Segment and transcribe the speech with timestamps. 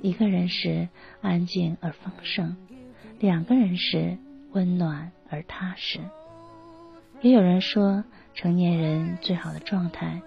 [0.00, 0.88] 一个人时
[1.22, 2.56] 安静而丰盛，
[3.20, 4.18] 两个人时
[4.52, 6.00] 温暖而踏实。
[7.20, 10.20] 也有人说，成年人最好的状态，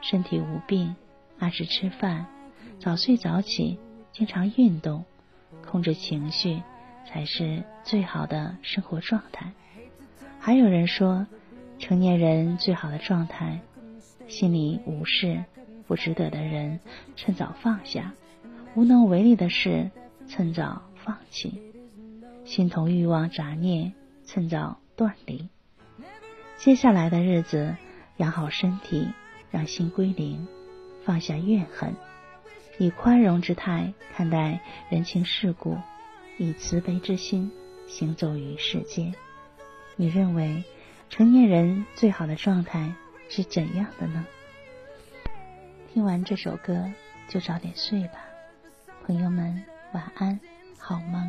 [0.00, 0.96] 身体无病，
[1.38, 2.26] 按时吃饭，
[2.80, 3.78] 早睡早起，
[4.12, 5.04] 经常运动，
[5.64, 6.60] 控制情绪，
[7.06, 9.52] 才是最好的生活状态。
[10.40, 11.26] 还有人说，
[11.78, 13.60] 成年人最好的状态，
[14.26, 15.44] 心里无事，
[15.86, 16.80] 不值得的人，
[17.14, 18.12] 趁早放下。
[18.76, 19.90] 无能为力的事，
[20.28, 21.50] 趁早放弃；
[22.44, 23.92] 心头欲望杂念，
[24.24, 25.48] 趁早断离。
[26.56, 27.76] 接下来的日子，
[28.18, 29.08] 养好身体，
[29.50, 30.46] 让心归零，
[31.04, 31.96] 放下怨恨，
[32.78, 35.76] 以宽容之态看待人情世故，
[36.38, 37.50] 以慈悲之心
[37.88, 39.12] 行走于世间。
[39.96, 40.62] 你认为
[41.08, 42.94] 成年人最好的状态
[43.28, 44.24] 是怎样的呢？
[45.92, 46.88] 听完这首歌，
[47.28, 48.29] 就早点睡吧。
[49.10, 50.38] 朋友们，晚安，
[50.78, 51.28] 好梦。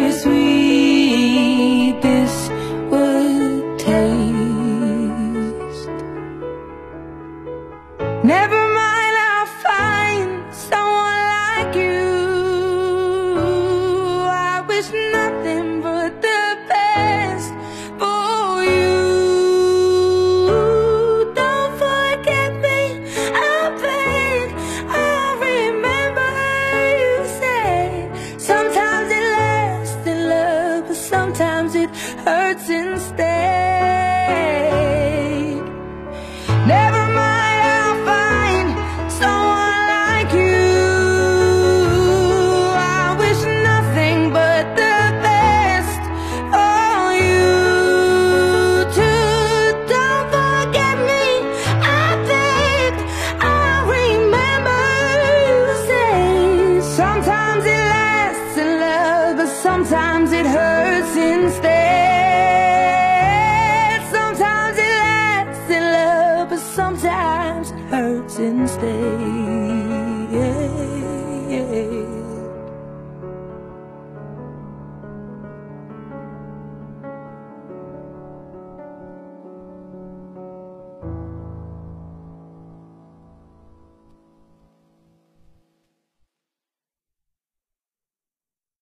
[36.67, 37.00] Never